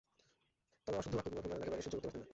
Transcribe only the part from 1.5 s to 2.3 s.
বানান একেবারে সহ্য করতে পারতেন না।